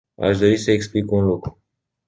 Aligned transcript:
Aș 0.15 0.37
dori 0.39 0.57
să 0.57 0.71
explic 0.71 1.11
un 1.11 1.25
lucru. 1.25 1.61